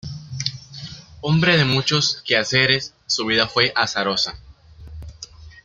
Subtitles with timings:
[1.21, 4.35] Hombre de muchos quehaceres, su vida fue azarosa.